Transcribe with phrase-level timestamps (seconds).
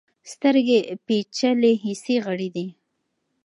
[0.31, 2.67] سترګې پیچلي حسي غړي دي.